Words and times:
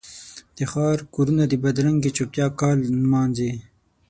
د 0.57 0.59
ښار 0.71 0.97
کورونه 1.13 1.43
د 1.47 1.53
بدرنګې 1.63 2.11
چوپتیا 2.17 2.47
کال 2.59 2.77
نمانځي 3.01 3.51